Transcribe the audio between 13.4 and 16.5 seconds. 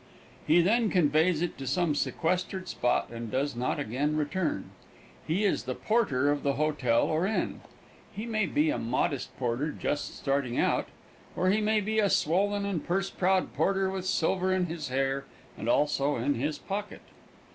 porter with silver in his hair and also in